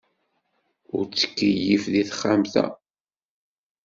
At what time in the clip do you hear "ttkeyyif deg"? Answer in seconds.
1.05-2.05